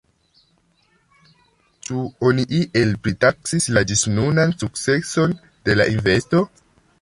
Ĉu 1.89 1.99
oni 2.29 2.45
iel 2.61 2.95
pritaksis 3.03 3.69
la 3.79 3.85
ĝisnunan 3.93 4.55
sukceson 4.63 5.37
de 5.69 5.77
la 5.81 5.87
investo? 5.99 6.43